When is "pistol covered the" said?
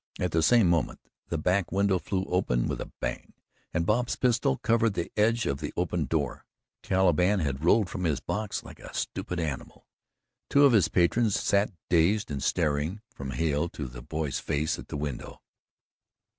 4.15-5.11